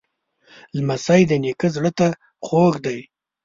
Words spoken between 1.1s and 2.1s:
د نیکه زړه ته